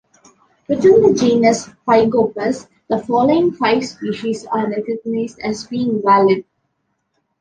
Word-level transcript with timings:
Within 0.67 1.03
the 1.03 1.13
genus 1.13 1.69
"Pygopus" 1.87 2.67
the 2.87 2.97
following 2.97 3.51
five 3.51 3.85
species 3.85 4.47
are 4.47 4.67
recognized 4.67 5.37
as 5.41 5.67
being 5.67 6.01
valid. 6.03 6.43